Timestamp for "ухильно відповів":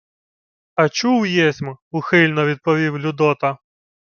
1.91-2.99